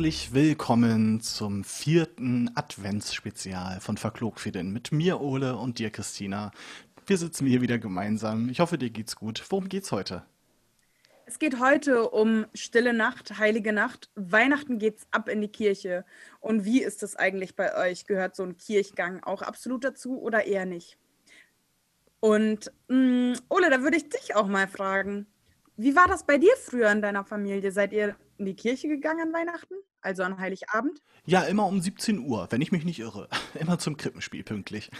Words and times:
Herzlich 0.00 0.32
willkommen 0.32 1.20
zum 1.20 1.62
vierten 1.62 2.50
Adventsspezial 2.54 3.80
von 3.80 3.98
Verklogfidin 3.98 4.72
mit 4.72 4.92
mir, 4.92 5.20
Ole, 5.20 5.58
und 5.58 5.78
dir, 5.78 5.90
Christina. 5.90 6.52
Wir 7.06 7.18
sitzen 7.18 7.46
hier 7.46 7.60
wieder 7.60 7.78
gemeinsam. 7.78 8.48
Ich 8.48 8.60
hoffe, 8.60 8.78
dir 8.78 8.88
geht's 8.88 9.14
gut. 9.14 9.44
Worum 9.50 9.68
geht's 9.68 9.92
heute? 9.92 10.24
Es 11.26 11.38
geht 11.38 11.60
heute 11.60 12.08
um 12.08 12.46
Stille 12.54 12.94
Nacht, 12.94 13.36
Heilige 13.36 13.74
Nacht. 13.74 14.08
Weihnachten 14.14 14.78
geht's 14.78 15.06
ab 15.10 15.28
in 15.28 15.42
die 15.42 15.52
Kirche. 15.52 16.06
Und 16.40 16.64
wie 16.64 16.82
ist 16.82 17.02
das 17.02 17.14
eigentlich 17.14 17.54
bei 17.54 17.76
euch? 17.76 18.06
Gehört 18.06 18.34
so 18.34 18.42
ein 18.42 18.56
Kirchgang 18.56 19.22
auch 19.22 19.42
absolut 19.42 19.84
dazu 19.84 20.18
oder 20.18 20.46
eher 20.46 20.64
nicht? 20.64 20.96
Und 22.20 22.72
mh, 22.88 23.34
mm, 23.34 23.34
Ole, 23.50 23.68
da 23.68 23.82
würde 23.82 23.98
ich 23.98 24.08
dich 24.08 24.34
auch 24.34 24.46
mal 24.46 24.66
fragen. 24.66 25.26
Wie 25.76 25.94
war 25.94 26.08
das 26.08 26.24
bei 26.24 26.38
dir 26.38 26.56
früher 26.56 26.90
in 26.90 27.02
deiner 27.02 27.26
Familie? 27.26 27.70
Seid 27.70 27.92
ihr 27.92 28.16
in 28.38 28.46
die 28.46 28.56
Kirche 28.56 28.88
gegangen 28.88 29.28
an 29.28 29.34
Weihnachten? 29.34 29.74
Also 30.02 30.22
an 30.22 30.38
Heiligabend? 30.38 31.02
Ja, 31.24 31.42
immer 31.42 31.66
um 31.66 31.80
17 31.80 32.18
Uhr, 32.18 32.46
wenn 32.50 32.62
ich 32.62 32.72
mich 32.72 32.84
nicht 32.84 32.98
irre. 32.98 33.28
Immer 33.58 33.78
zum 33.78 33.96
Krippenspiel 33.96 34.42
pünktlich. 34.42 34.90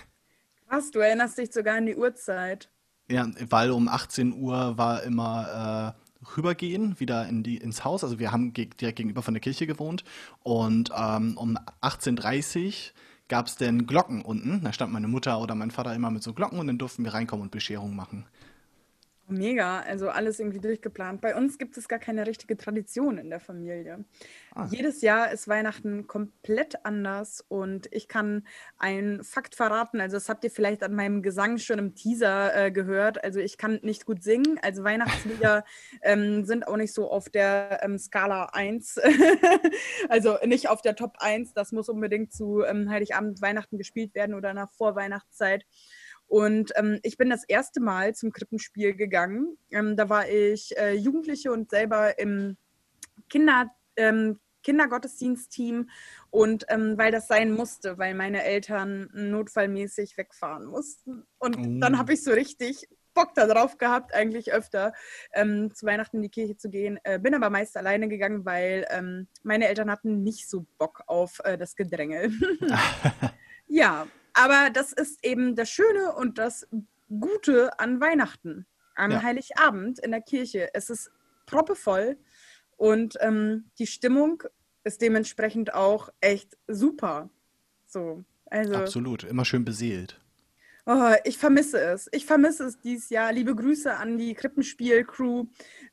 Krass, 0.68 0.90
du 0.90 1.00
erinnerst 1.00 1.38
dich 1.38 1.52
sogar 1.52 1.76
an 1.76 1.86
die 1.86 1.96
Uhrzeit. 1.96 2.70
Ja, 3.10 3.28
weil 3.48 3.70
um 3.70 3.88
18 3.88 4.34
Uhr 4.34 4.78
war 4.78 5.02
immer 5.02 5.96
äh, 5.96 6.36
rübergehen, 6.36 7.00
wieder 7.00 7.26
in 7.26 7.42
die, 7.42 7.56
ins 7.56 7.84
Haus. 7.84 8.04
Also 8.04 8.18
wir 8.18 8.30
haben 8.30 8.52
direkt 8.52 8.78
gegenüber 8.78 9.23
von 9.23 9.34
der 9.34 9.40
Kirche 9.40 9.66
gewohnt. 9.66 10.04
Und 10.45 10.90
ähm, 10.96 11.37
um 11.37 11.56
18.30 11.82 12.66
Uhr 12.66 12.73
gab 13.26 13.46
es 13.46 13.56
dann 13.56 13.87
Glocken 13.87 14.23
unten. 14.23 14.62
Da 14.62 14.73
stand 14.73 14.92
meine 14.92 15.09
Mutter 15.09 15.40
oder 15.40 15.54
mein 15.54 15.70
Vater 15.70 15.95
immer 15.95 16.10
mit 16.10 16.23
so 16.23 16.35
Glocken 16.35 16.59
und 16.59 16.66
dann 16.66 16.79
durften 16.79 17.04
wir 17.04 17.14
reinkommen 17.14 17.45
und 17.45 17.51
Bescherung 17.51 17.96
machen. 17.96 18.26
Mega, 19.30 19.80
also 19.80 20.09
alles 20.09 20.40
irgendwie 20.40 20.59
durchgeplant. 20.59 21.20
Bei 21.20 21.36
uns 21.36 21.56
gibt 21.59 21.76
es 21.76 21.88
gar 21.88 21.98
keine 21.98 22.26
richtige 22.26 22.56
Tradition 22.56 23.16
in 23.18 23.30
der 23.30 23.40
Familie. 23.40 24.04
Ah. 24.54 24.66
Jedes 24.70 25.02
Jahr 25.02 25.30
ist 25.30 25.46
Weihnachten 25.46 26.06
komplett 26.06 26.84
anders 26.84 27.45
und 27.48 27.88
ich 27.92 28.08
kann 28.08 28.46
einen 28.78 29.23
Fakt 29.23 29.54
verraten. 29.54 30.01
Also, 30.01 30.16
das 30.16 30.28
habt 30.28 30.42
ihr 30.42 30.51
vielleicht 30.51 30.82
an 30.82 30.95
meinem 30.95 31.23
Gesang 31.23 31.58
schon 31.58 31.78
im 31.78 31.95
Teaser 31.95 32.56
äh, 32.56 32.70
gehört. 32.73 33.23
Also, 33.23 33.38
ich 33.38 33.56
kann 33.56 33.78
nicht 33.82 34.04
gut 34.04 34.23
singen. 34.23 34.58
Also, 34.62 34.82
Weihnachtslieder 34.82 35.64
ähm, 36.02 36.45
sind 36.45 36.66
auch 36.66 36.76
nicht 36.76 36.92
so 36.92 37.08
auf 37.08 37.28
der 37.28 37.80
ähm, 37.82 37.98
Skala 37.98 38.46
1. 38.52 39.01
also, 40.08 40.38
nicht 40.45 40.68
auf 40.68 40.82
der 40.82 40.96
Top 40.96 41.16
1. 41.20 41.54
Das 41.54 41.70
muss 41.70 41.88
unbedingt 41.88 42.32
zu 42.32 42.64
ähm, 42.64 42.90
Heiligabend, 42.90 43.40
Weihnachten 43.40 43.78
gespielt 43.78 44.14
werden 44.14 44.34
oder 44.34 44.54
nach 44.54 44.73
Vorweihnachtszeit. 44.73 45.64
Und 46.30 46.70
ähm, 46.76 47.00
ich 47.02 47.16
bin 47.16 47.28
das 47.28 47.42
erste 47.42 47.80
Mal 47.80 48.14
zum 48.14 48.30
Krippenspiel 48.30 48.95
gegangen. 48.95 49.59
Ähm, 49.73 49.96
da 49.96 50.09
war 50.09 50.28
ich 50.28 50.78
äh, 50.78 50.92
Jugendliche 50.92 51.50
und 51.50 51.70
selber 51.70 52.20
im 52.20 52.56
Kinder, 53.28 53.68
ähm, 53.96 54.38
Kindergottesdienstteam. 54.62 55.90
Und 56.30 56.66
ähm, 56.68 56.96
weil 56.96 57.10
das 57.10 57.26
sein 57.26 57.51
musste, 57.51 57.98
weil 57.98 58.14
meine 58.14 58.45
Eltern 58.45 59.10
notfallmäßig 59.12 60.16
wegfahren 60.16 60.66
mussten. 60.66 61.24
Und 61.40 61.56
oh. 61.58 61.80
dann 61.80 61.98
habe 61.98 62.12
ich 62.12 62.23
so 62.23 62.30
richtig 62.30 62.88
Bock 63.12 63.34
darauf 63.34 63.76
gehabt, 63.76 64.14
eigentlich 64.14 64.53
öfter 64.53 64.92
ähm, 65.32 65.75
zu 65.75 65.84
Weihnachten 65.84 66.19
in 66.19 66.22
die 66.22 66.28
Kirche 66.28 66.56
zu 66.56 66.70
gehen. 66.70 67.00
Äh, 67.03 67.19
bin 67.19 67.34
aber 67.34 67.50
meist 67.50 67.76
alleine 67.76 68.06
gegangen, 68.06 68.44
weil 68.44 68.86
ähm, 68.91 69.26
meine 69.42 69.66
Eltern 69.66 69.91
hatten 69.91 70.22
nicht 70.22 70.48
so 70.48 70.64
Bock 70.78 71.03
auf 71.08 71.41
äh, 71.42 71.58
das 71.58 71.75
Gedränge. 71.75 72.31
ja, 73.66 74.06
aber 74.34 74.70
das 74.70 74.92
ist 74.92 75.25
eben 75.25 75.56
das 75.56 75.70
Schöne 75.70 76.14
und 76.14 76.38
das 76.38 76.66
Gute 77.09 77.78
an 77.78 78.00
Weihnachten, 78.00 78.66
an 78.94 79.10
ja. 79.10 79.22
Heiligabend 79.22 79.98
in 79.98 80.10
der 80.10 80.20
Kirche. 80.20 80.68
Es 80.74 80.91
ist 80.91 81.10
proppevoll 81.46 82.16
und 82.76 83.16
ähm, 83.20 83.70
die 83.78 83.86
Stimmung 83.86 84.42
ist 84.84 85.02
dementsprechend 85.02 85.74
auch 85.74 86.08
echt 86.20 86.56
super. 86.69 87.30
So, 87.86 88.24
also, 88.46 88.74
Absolut, 88.74 89.24
immer 89.24 89.44
schön 89.44 89.64
beseelt. 89.64 90.19
Oh, 90.92 91.14
ich 91.22 91.38
vermisse 91.38 91.80
es. 91.80 92.08
Ich 92.10 92.26
vermisse 92.26 92.64
es 92.64 92.80
dieses 92.80 93.10
Jahr. 93.10 93.32
Liebe 93.32 93.54
Grüße 93.54 93.96
an 93.96 94.18
die 94.18 94.34
Krippenspiel-Crew. 94.34 95.46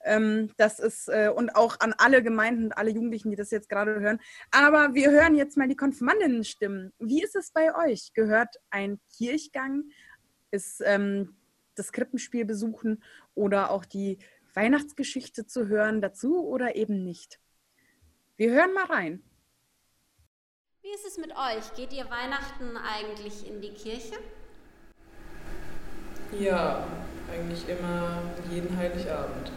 Ähm, 0.03 0.49
das 0.57 0.79
ist 0.79 1.07
äh, 1.07 1.29
und 1.29 1.55
auch 1.55 1.79
an 1.81 1.93
alle 1.99 2.23
Gemeinden 2.23 2.63
und 2.63 2.71
alle 2.71 2.89
Jugendlichen, 2.89 3.29
die 3.29 3.35
das 3.35 3.51
jetzt 3.51 3.69
gerade 3.69 3.99
hören. 3.99 4.19
Aber 4.49 4.95
wir 4.95 5.11
hören 5.11 5.35
jetzt 5.35 5.55
mal 5.55 5.67
die 5.67 5.75
Konfirmandinnen-Stimmen. 5.75 6.93
Wie 6.97 7.21
ist 7.21 7.35
es 7.35 7.51
bei 7.51 7.75
euch? 7.75 8.13
Gehört 8.15 8.55
ein 8.71 8.99
Kirchgang, 9.15 9.83
ist 10.49 10.81
ähm, 10.83 11.35
das 11.75 11.91
Krippenspiel 11.91 12.45
besuchen 12.45 13.03
oder 13.35 13.69
auch 13.69 13.85
die 13.85 14.17
Weihnachtsgeschichte 14.55 15.45
zu 15.45 15.67
hören 15.67 16.01
dazu 16.01 16.43
oder 16.43 16.75
eben 16.75 17.03
nicht? 17.03 17.39
Wir 18.35 18.49
hören 18.49 18.73
mal 18.73 18.85
rein. 18.85 19.21
Wie 20.81 20.89
ist 20.89 21.05
es 21.05 21.19
mit 21.19 21.33
euch? 21.33 21.71
Geht 21.75 21.93
ihr 21.93 22.09
Weihnachten 22.09 22.75
eigentlich 22.77 23.47
in 23.47 23.61
die 23.61 23.75
Kirche? 23.75 24.17
Ja, 26.39 26.83
eigentlich 27.31 27.67
immer 27.67 28.21
jeden 28.51 28.77
Heiligabend. 28.77 29.51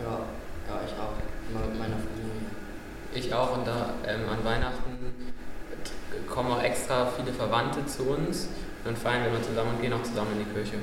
Ja, 0.00 0.20
ja, 0.68 0.80
ich 0.86 0.92
auch. 0.94 1.18
Immer 1.50 1.66
mit 1.66 1.78
meiner 1.78 1.96
Familie. 1.96 2.46
Ich 3.12 3.34
auch 3.34 3.56
und 3.56 3.66
da 3.66 3.94
ähm, 4.06 4.28
an 4.28 4.44
Weihnachten 4.44 4.98
kommen 6.28 6.52
auch 6.52 6.62
extra 6.62 7.06
viele 7.06 7.32
Verwandte 7.32 7.84
zu 7.86 8.04
uns. 8.04 8.48
Dann 8.84 8.96
feiern 8.96 9.22
wir 9.22 9.30
immer 9.30 9.42
zusammen 9.42 9.70
und 9.74 9.82
gehen 9.82 9.92
auch 9.92 10.02
zusammen 10.02 10.32
in 10.32 10.44
die 10.44 10.52
Kirche. 10.52 10.78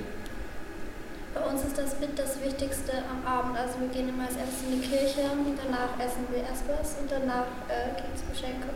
Bei 1.34 1.42
uns 1.42 1.64
ist 1.64 1.78
das 1.78 2.00
mit 2.00 2.18
das 2.18 2.42
Wichtigste 2.44 2.92
am 3.10 3.26
Abend. 3.26 3.58
Also 3.58 3.80
wir 3.80 3.88
gehen 3.90 4.10
immer 4.10 4.24
als 4.24 4.36
erstes 4.36 4.64
in 4.64 4.82
die 4.82 4.88
Kirche, 4.88 5.22
danach 5.32 6.00
essen 6.00 6.28
wir 6.32 6.44
erst 6.44 6.64
was 6.68 6.98
und 7.00 7.12
danach 7.12 7.48
äh, 7.68 7.96
gibt 7.96 8.16
es 8.16 8.24
Geschenke. 8.32 8.68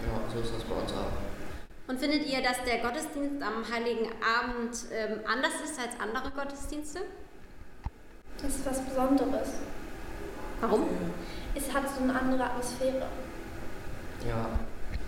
Ja, 0.00 0.20
so 0.32 0.40
ist 0.40 0.54
das 0.54 0.64
bei 0.64 0.74
uns 0.74 0.92
auch. 0.92 1.25
Und 1.88 2.00
findet 2.00 2.26
ihr, 2.26 2.42
dass 2.42 2.64
der 2.64 2.78
Gottesdienst 2.78 3.42
am 3.42 3.64
Heiligen 3.72 4.08
Abend 4.20 4.76
ähm, 4.92 5.20
anders 5.24 5.52
ist 5.64 5.78
als 5.78 6.00
andere 6.00 6.30
Gottesdienste? 6.32 7.00
Das 8.42 8.56
ist 8.56 8.66
was 8.66 8.80
Besonderes. 8.80 9.48
Warum? 10.60 10.88
Es 11.54 11.72
hat 11.72 11.84
so 11.88 12.02
eine 12.02 12.18
andere 12.18 12.44
Atmosphäre. 12.44 13.06
Ja, 14.26 14.48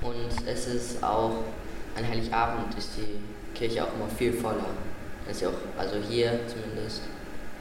und 0.03 0.47
es 0.47 0.67
ist 0.67 1.03
auch, 1.03 1.43
an 1.97 2.09
Heiligabend 2.09 2.77
ist 2.79 2.91
die 2.97 3.19
Kirche 3.59 3.85
auch 3.85 3.93
immer 3.95 4.09
viel 4.09 4.33
voller. 4.33 4.67
ist 5.29 5.41
ja 5.41 5.49
auch, 5.49 5.79
also 5.79 5.97
hier 5.97 6.41
zumindest, 6.47 7.03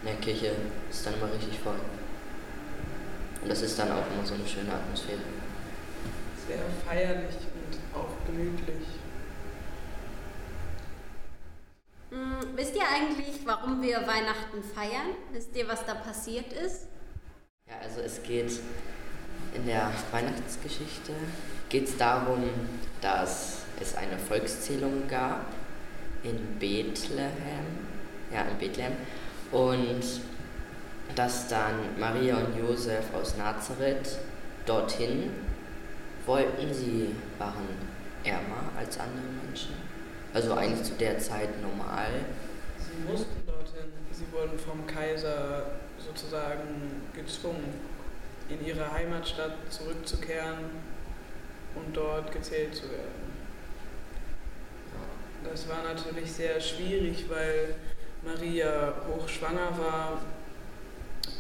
in 0.02 0.10
der 0.10 0.18
Kirche 0.18 0.52
ist 0.90 1.06
dann 1.06 1.16
immer 1.16 1.34
richtig 1.34 1.60
voll. 1.60 1.80
Und 3.42 3.50
das 3.50 3.62
ist 3.64 3.80
dann 3.80 3.92
auch 3.92 4.06
immer 4.14 4.26
so 4.26 4.36
eine 4.36 4.48
schöne 4.48 4.72
Atmosphäre. 4.72 5.20
Sehr 6.48 6.60
feierlich 6.86 7.36
und 7.36 8.00
auch 8.00 8.10
gemütlich. 8.28 8.88
Wisst 12.58 12.76
ihr 12.76 12.88
eigentlich, 12.88 13.46
warum 13.46 13.82
wir 13.82 13.98
Weihnachten 13.98 14.64
feiern? 14.76 15.16
Wisst 15.32 15.56
ihr, 15.56 15.68
was 15.68 15.86
da 15.86 15.94
passiert 15.94 16.52
ist? 16.52 16.88
Ja, 17.68 17.76
also 17.84 18.02
es 18.02 18.22
geht 18.24 18.60
in 19.54 19.66
der 19.66 19.92
Weihnachtsgeschichte 20.12 21.14
geht 21.70 21.88
es 21.88 21.98
darum, 21.98 22.44
dass 23.02 23.60
es 23.80 23.96
eine 23.96 24.18
Volkszählung 24.18 25.08
gab 25.08 25.46
in 26.24 26.58
Bethlehem, 26.60 27.88
ja 28.34 28.42
in 28.44 28.58
Bethlehem, 28.58 28.94
und 29.52 30.04
dass 31.16 31.48
dann 31.48 31.76
Maria 32.00 32.38
und 32.38 32.58
Josef 32.58 33.14
aus 33.14 33.38
Nazareth 33.38 34.18
dorthin 34.66 35.32
wollten. 36.26 36.74
Sie 36.74 37.16
waren 37.38 37.68
ärmer 38.24 38.72
als 38.78 39.00
andere 39.00 39.28
Menschen 39.46 39.87
also 40.38 40.54
eigentlich 40.54 40.84
zu 40.84 40.94
der 40.94 41.18
Zeit 41.18 41.50
normal. 41.64 42.12
Sie 42.78 43.12
mussten 43.12 43.44
dorthin. 43.48 43.92
Sie 44.12 44.32
wurden 44.32 44.60
vom 44.60 44.86
Kaiser 44.86 45.66
sozusagen 45.98 47.02
gezwungen, 47.16 47.74
in 48.48 48.64
ihre 48.64 48.92
Heimatstadt 48.92 49.56
zurückzukehren 49.72 50.70
und 51.74 51.98
dort 51.98 52.32
gezählt 52.32 52.76
zu 52.76 52.84
werden. 52.84 53.38
Das 55.44 55.68
war 55.68 55.82
natürlich 55.82 56.32
sehr 56.32 56.62
schwierig, 56.62 57.26
weil 57.30 57.74
Maria 58.24 58.94
hochschwanger 59.08 59.76
war 59.80 60.22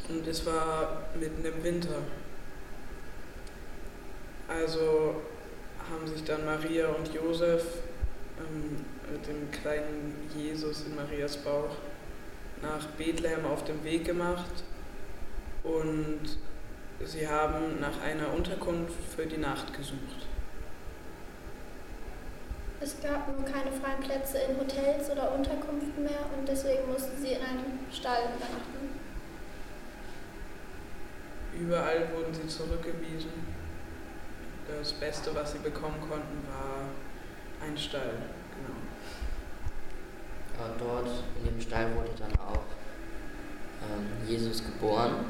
und 0.09 0.25
es 0.25 0.43
war 0.43 1.03
mitten 1.19 1.45
im 1.45 1.63
Winter. 1.63 2.01
Also 4.47 5.21
haben 5.91 6.07
sich 6.07 6.23
dann 6.23 6.45
Maria 6.45 6.87
und 6.87 7.13
Josef 7.13 7.63
mit 9.11 9.27
dem 9.27 9.51
kleinen 9.51 10.29
Jesus 10.35 10.85
in 10.85 10.95
Marias 10.95 11.37
Bauch 11.37 11.75
nach 12.61 12.85
Bethlehem 12.97 13.45
auf 13.45 13.63
dem 13.65 13.83
Weg 13.83 14.05
gemacht 14.05 14.63
und 15.63 16.37
sie 17.05 17.27
haben 17.27 17.79
nach 17.79 18.01
einer 18.01 18.33
Unterkunft 18.33 18.95
für 19.15 19.25
die 19.25 19.37
Nacht 19.37 19.73
gesucht. 19.73 20.27
Es 22.79 23.01
gab 23.01 23.27
nur 23.27 23.43
keine 23.43 23.71
freien 23.71 23.99
Plätze 24.01 24.37
in 24.37 24.57
Hotels 24.57 25.09
oder 25.09 25.33
Unterkünften 25.33 26.03
mehr 26.03 26.25
und 26.37 26.47
deswegen 26.47 26.91
mussten 26.91 27.19
sie 27.19 27.33
in 27.33 27.41
einem 27.41 27.79
Stall 27.91 28.29
übernachten. 28.35 28.77
Überall 31.59 32.07
wurden 32.13 32.33
sie 32.33 32.47
zurückgewiesen 32.47 33.31
das 34.67 34.93
Beste, 34.93 35.33
was 35.33 35.53
sie 35.53 35.59
bekommen 35.59 35.99
konnten, 36.01 36.45
war 36.47 36.89
ein 37.61 37.77
Stall. 37.77 38.13
Genau. 38.55 38.79
Ja, 40.59 40.75
dort 40.79 41.23
in 41.39 41.45
dem 41.45 41.61
Stall 41.61 41.95
wurde 41.95 42.11
dann 42.17 42.33
auch 42.39 42.63
ähm, 43.83 44.27
Jesus 44.27 44.63
geboren, 44.63 45.25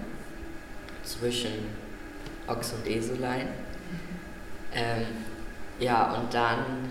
zwischen 1.04 1.72
Ochs 2.48 2.74
und 2.74 2.88
Eselein. 2.88 3.50
Ähm, 4.74 5.06
ja, 5.80 6.14
und 6.14 6.34
dann, 6.34 6.90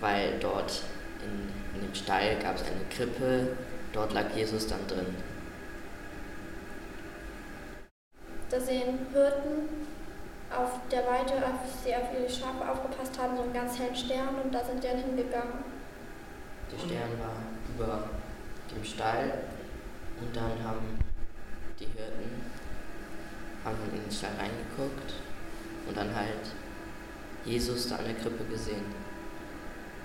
weil 0.00 0.38
dort 0.40 0.82
in, 1.22 1.80
in 1.80 1.86
dem 1.86 1.94
Stall 1.94 2.36
gab 2.42 2.56
es 2.56 2.62
eine 2.62 2.84
Krippe, 2.90 3.56
dort 3.92 4.12
lag 4.12 4.34
Jesus 4.34 4.66
dann 4.66 4.86
drin. 4.86 5.14
Da 8.50 8.60
sehen 8.60 8.98
Hirten 9.12 9.86
auf 10.56 10.80
der 10.90 11.06
Weide, 11.06 11.34
als 11.44 11.84
sie 11.84 11.94
auf 11.94 12.12
ihre 12.12 12.28
Schafe 12.28 12.68
aufgepasst 12.68 13.18
haben, 13.18 13.36
so 13.36 13.42
einen 13.42 13.52
ganz 13.52 13.78
hellen 13.78 13.94
Stern 13.94 14.34
und 14.42 14.52
da 14.52 14.64
sind 14.64 14.82
die 14.82 14.88
dann 14.88 14.98
hingegangen. 14.98 15.64
Der 16.72 16.78
Stern 16.78 17.10
war 17.18 17.36
über 17.74 18.10
dem 18.74 18.84
Stall 18.84 19.44
und 20.20 20.34
dann 20.34 20.62
haben 20.64 20.98
die 21.78 21.86
Hirten 21.86 22.44
haben 23.64 23.76
in 23.92 24.02
den 24.02 24.10
Stall 24.10 24.30
reingeguckt 24.38 25.14
und 25.86 25.96
dann 25.96 26.14
halt 26.14 26.52
Jesus 27.44 27.88
da 27.88 27.96
an 27.96 28.04
der 28.04 28.14
Krippe 28.14 28.44
gesehen. 28.44 28.84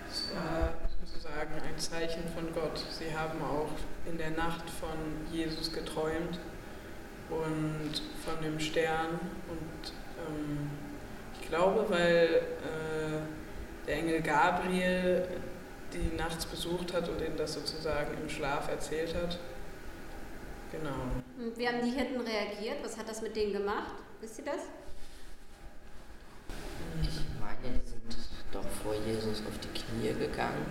Es 0.09 0.30
war 0.33 0.74
sozusagen 1.03 1.53
ein 1.53 1.77
Zeichen 1.77 2.24
von 2.33 2.53
Gott. 2.53 2.83
Sie 2.89 3.15
haben 3.15 3.42
auch 3.42 3.69
in 4.09 4.18
der 4.18 4.31
Nacht 4.31 4.69
von 4.69 4.97
Jesus 5.31 5.71
geträumt 5.71 6.39
und 7.30 8.01
von 8.24 8.42
dem 8.44 8.59
Stern. 8.59 9.19
Und 9.50 9.94
ähm, 10.20 10.70
ich 11.40 11.48
glaube, 11.50 11.86
weil 11.90 12.42
äh, 12.64 13.88
der 13.88 13.96
Engel 13.98 14.22
Gabriel 14.22 15.28
die 15.94 16.16
nachts 16.18 16.46
besucht 16.46 16.94
hat 16.94 17.08
und 17.10 17.22
ihnen 17.22 17.38
das 17.38 17.54
sozusagen 17.54 18.18
im 18.22 18.30
Schlaf 18.30 18.70
erzählt 18.70 19.16
hat. 19.16 19.40
Genau. 20.72 21.56
Wie 21.56 21.68
haben 21.68 21.82
die 21.84 21.92
Hirten 21.92 22.22
reagiert? 22.22 22.84
Was 22.84 22.98
hat 22.98 23.08
das 23.08 23.22
mit 23.22 23.36
denen 23.36 23.54
gemacht? 23.54 23.94
Wisst 24.20 24.40
ihr 24.40 24.46
das? 24.46 24.62
Ich 27.02 27.22
meine, 27.40 27.80
die 27.80 28.14
sind 28.14 28.26
doch 28.52 28.66
vor 28.84 28.94
Jesus 29.06 29.42
auf 29.48 29.58
die 29.60 29.80
Knie 29.80 30.14
gegangen. 30.20 30.66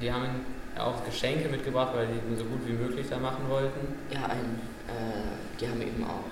Die 0.00 0.10
haben 0.10 0.24
ihm 0.24 0.80
auch 0.80 1.04
Geschenke 1.04 1.48
mitgebracht, 1.48 1.94
weil 1.94 2.06
die 2.06 2.14
ihn 2.14 2.38
so 2.38 2.44
gut 2.44 2.66
wie 2.66 2.72
möglich 2.72 3.06
da 3.10 3.18
machen 3.18 3.48
wollten. 3.48 3.98
Ja, 4.10 4.26
ein, 4.26 4.60
äh, 4.88 5.58
die 5.58 5.68
haben 5.68 5.82
eben 5.82 6.04
auch 6.04 6.24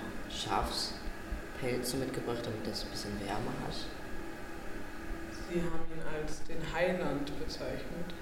Schafspelze 1.59 1.97
mitgebracht, 1.97 2.39
damit 2.43 2.65
das 2.67 2.83
ein 2.83 2.89
bisschen 2.89 3.19
wärmer 3.25 3.51
hat. 3.65 3.75
Sie 5.49 5.61
haben 5.61 5.85
ihn 5.91 6.03
als 6.15 6.43
den 6.43 6.61
Heiland 6.73 7.37
bezeichnet. 7.39 8.13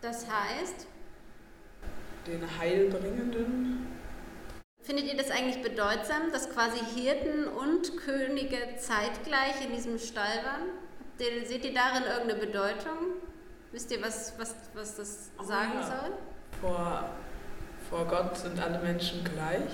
Das 0.00 0.26
heißt, 0.26 0.86
Den 2.26 2.58
Heilbringenden. 2.58 3.86
findet 4.82 5.06
ihr 5.06 5.16
das 5.16 5.30
eigentlich 5.30 5.62
bedeutsam, 5.62 6.30
dass 6.32 6.50
quasi 6.50 6.78
Hirten 6.94 7.44
und 7.44 7.96
Könige 7.96 8.58
zeitgleich 8.76 9.64
in 9.64 9.72
diesem 9.72 9.98
Stall 9.98 10.44
waren? 10.44 10.68
Seht 11.18 11.64
ihr 11.64 11.74
darin 11.74 12.04
irgendeine 12.04 12.38
Bedeutung? 12.46 13.16
Wisst 13.72 13.90
ihr, 13.90 14.02
was, 14.02 14.38
was, 14.38 14.54
was 14.74 14.96
das 14.96 15.30
sagen 15.42 15.72
ja. 15.74 15.86
soll? 15.86 16.12
Vor, 16.60 17.10
vor 17.88 18.04
Gott 18.06 18.36
sind 18.36 18.60
alle 18.60 18.78
Menschen 18.78 19.24
gleich. 19.24 19.70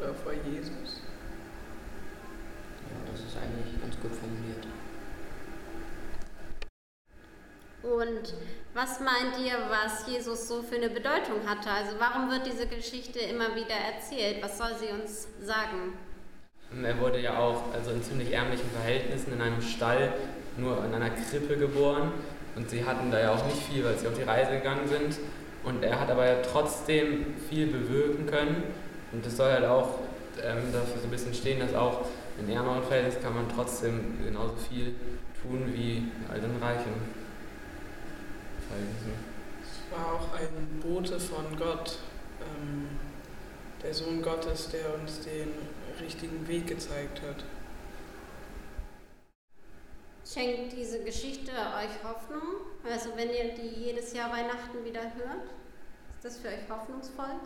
Oder 0.00 0.14
vor 0.14 0.32
Jesus. 0.32 1.00
Ja, 2.88 3.10
das 3.10 3.20
ist 3.20 3.36
eigentlich 3.36 3.80
ganz 3.80 4.00
gut 4.00 4.12
formuliert. 4.14 4.66
Und 7.82 8.34
was 8.74 9.00
meint 9.00 9.38
ihr, 9.44 9.54
was 9.70 10.06
Jesus 10.06 10.48
so 10.48 10.62
für 10.62 10.76
eine 10.76 10.90
Bedeutung 10.90 11.46
hatte? 11.46 11.70
Also 11.70 11.96
warum 11.98 12.30
wird 12.30 12.46
diese 12.46 12.66
Geschichte 12.66 13.18
immer 13.20 13.54
wieder 13.54 13.74
erzählt? 13.74 14.42
Was 14.42 14.58
soll 14.58 14.76
sie 14.78 14.92
uns 14.92 15.28
sagen? 15.40 15.94
Er 16.82 17.00
wurde 17.00 17.20
ja 17.20 17.38
auch 17.38 17.72
also 17.72 17.92
in 17.92 18.02
ziemlich 18.02 18.32
ärmlichen 18.32 18.68
Verhältnissen 18.70 19.32
in 19.32 19.40
einem 19.40 19.62
Stall, 19.62 20.12
nur 20.58 20.84
in 20.84 20.94
einer 20.94 21.10
Krippe 21.10 21.56
geboren. 21.56 22.12
Und 22.56 22.68
sie 22.68 22.84
hatten 22.84 23.10
da 23.10 23.20
ja 23.20 23.32
auch 23.32 23.44
nicht 23.46 23.62
viel, 23.62 23.84
weil 23.84 23.96
sie 23.96 24.06
auf 24.06 24.14
die 24.14 24.22
Reise 24.22 24.52
gegangen 24.52 24.86
sind. 24.86 25.18
Und 25.64 25.82
er 25.82 25.98
hat 25.98 26.10
aber 26.10 26.26
ja 26.26 26.42
trotzdem 26.42 27.36
viel 27.48 27.68
bewirken 27.68 28.26
können. 28.26 28.64
Und 29.12 29.24
das 29.24 29.36
soll 29.36 29.50
halt 29.50 29.64
auch 29.64 30.00
ähm, 30.42 30.72
dafür 30.72 30.98
so 30.98 31.04
ein 31.04 31.10
bisschen 31.10 31.34
stehen, 31.34 31.60
dass 31.60 31.74
auch 31.74 32.06
in 32.38 32.50
ärmeren 32.50 32.82
Verhältnissen 32.82 33.22
kann 33.22 33.34
man 33.34 33.48
trotzdem 33.48 34.18
genauso 34.24 34.54
viel 34.56 34.94
tun 35.42 35.72
wie 35.74 36.04
halt 36.28 36.44
in 36.44 36.62
reichen 36.62 36.92
Verhältnissen. 38.68 39.12
Es 39.62 39.96
war 39.96 40.14
auch 40.14 40.34
ein 40.34 40.80
Bote 40.80 41.18
von 41.18 41.56
Gott, 41.56 41.98
ähm, 42.40 42.88
der 43.82 43.94
Sohn 43.94 44.22
Gottes, 44.22 44.68
der 44.68 44.94
uns 44.94 45.20
den 45.20 45.52
richtigen 46.00 46.46
Weg 46.46 46.66
gezeigt 46.66 47.22
hat. 47.22 47.44
Schenkt 50.24 50.74
diese 50.74 51.02
Geschichte 51.02 51.50
euch 51.50 52.04
Hoffnung? 52.04 52.42
Also 52.84 53.10
wenn 53.16 53.30
ihr 53.30 53.54
die 53.54 53.84
jedes 53.84 54.12
Jahr 54.12 54.30
Weihnachten 54.30 54.84
wieder 54.84 55.00
hört, 55.00 55.46
ist 56.16 56.24
das 56.24 56.36
für 56.36 56.48
euch 56.48 56.68
hoffnungsvoll? 56.68 57.40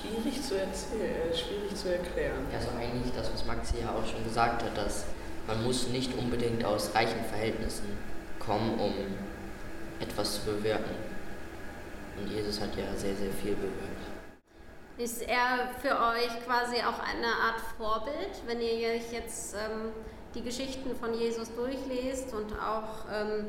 Schwierig 0.00 0.42
zu 0.42 0.58
erzählen, 0.58 1.30
äh, 1.32 1.36
schwierig 1.36 1.74
zu 1.74 1.92
erklären. 1.92 2.46
Also 2.54 2.68
eigentlich 2.78 3.12
das, 3.14 3.32
was 3.32 3.44
Maxi 3.46 3.76
ja 3.80 3.90
auch 3.90 4.06
schon 4.06 4.22
gesagt 4.24 4.62
hat, 4.62 4.76
dass 4.76 5.04
man 5.46 5.64
muss 5.64 5.88
nicht 5.88 6.16
unbedingt 6.16 6.64
aus 6.64 6.94
reichen 6.94 7.24
Verhältnissen 7.24 7.96
kommen, 8.38 8.78
um 8.78 8.92
etwas 9.98 10.36
zu 10.36 10.52
bewirken. 10.52 10.94
Und 12.18 12.28
Jesus 12.28 12.60
hat 12.60 12.76
ja 12.76 12.84
sehr, 12.96 13.16
sehr 13.16 13.32
viel 13.32 13.54
bewirkt. 13.54 14.08
Ist 14.98 15.22
er 15.22 15.70
für 15.80 15.96
euch 15.96 16.44
quasi 16.44 16.76
auch 16.78 16.98
eine 16.98 17.26
Art 17.26 17.60
Vorbild, 17.76 18.42
wenn 18.46 18.60
ihr 18.60 18.88
euch 18.88 19.12
jetzt 19.12 19.54
ähm, 19.54 19.92
die 20.34 20.42
Geschichten 20.42 20.94
von 20.96 21.14
Jesus 21.14 21.54
durchlest 21.54 22.34
und 22.34 22.52
auch 22.54 23.06
ähm, 23.12 23.46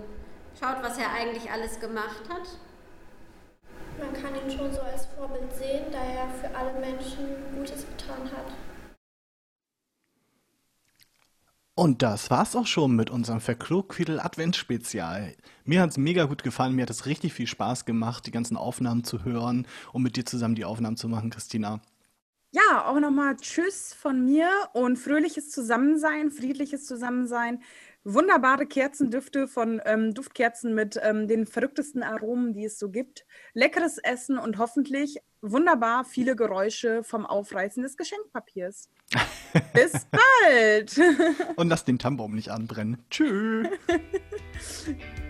schaut, 0.59 0.83
was 0.83 0.97
er 0.97 1.11
eigentlich 1.11 1.51
alles 1.51 1.79
gemacht 1.79 2.21
hat? 2.29 2.47
Kann 4.21 4.35
ihn 4.35 4.57
schon 4.57 4.73
so 4.73 4.81
als 4.81 5.05
Vorbild 5.17 5.53
sehen, 5.55 5.85
da 5.91 5.99
er 5.99 6.29
für 6.29 6.55
alle 6.55 6.79
Menschen 6.79 7.25
Gutes 7.55 7.85
getan 7.85 8.23
hat. 8.31 8.51
Und 11.75 12.01
das 12.01 12.29
war's 12.29 12.57
auch 12.57 12.67
schon 12.67 12.93
mit 12.97 13.09
unserem 13.09 13.39
Verklugquidel 13.39 14.19
Adventsspezial. 14.19 15.33
Mir 15.63 15.81
hat's 15.81 15.97
mega 15.97 16.25
gut 16.25 16.43
gefallen, 16.43 16.75
mir 16.75 16.81
hat 16.81 16.89
es 16.89 17.05
richtig 17.05 17.33
viel 17.33 17.47
Spaß 17.47 17.85
gemacht, 17.85 18.25
die 18.25 18.31
ganzen 18.31 18.57
Aufnahmen 18.57 19.05
zu 19.05 19.23
hören 19.23 19.65
und 19.93 20.03
mit 20.03 20.17
dir 20.17 20.25
zusammen 20.25 20.55
die 20.55 20.65
Aufnahmen 20.65 20.97
zu 20.97 21.07
machen, 21.07 21.29
Christina. 21.29 21.79
Ja, 22.51 22.85
auch 22.85 22.99
nochmal 22.99 23.37
Tschüss 23.37 23.93
von 23.93 24.25
mir 24.25 24.49
und 24.73 24.97
fröhliches 24.97 25.51
Zusammensein, 25.51 26.31
friedliches 26.31 26.85
Zusammensein. 26.85 27.61
Wunderbare 28.03 28.65
Kerzendüfte 28.65 29.47
von 29.47 29.81
ähm, 29.85 30.13
Duftkerzen 30.13 30.73
mit 30.73 30.99
ähm, 31.03 31.27
den 31.27 31.45
verrücktesten 31.45 32.01
Aromen, 32.01 32.53
die 32.53 32.65
es 32.65 32.79
so 32.79 32.89
gibt. 32.89 33.25
Leckeres 33.53 33.97
Essen 33.97 34.37
und 34.37 34.57
hoffentlich 34.57 35.17
wunderbar 35.41 36.05
viele 36.05 36.35
Geräusche 36.35 37.03
vom 37.03 37.25
Aufreißen 37.25 37.83
des 37.83 37.97
Geschenkpapiers. 37.97 38.89
Bis 39.73 40.05
bald! 40.11 40.99
Und 41.55 41.69
lass 41.69 41.85
den 41.85 41.99
Tannenbaum 41.99 42.35
nicht 42.35 42.49
anbrennen. 42.49 43.03
Tschüss. 43.09 43.67